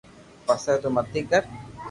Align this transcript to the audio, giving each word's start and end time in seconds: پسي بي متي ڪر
پسي 0.45 0.73
بي 0.81 0.89
متي 0.95 1.21
ڪر 1.29 1.43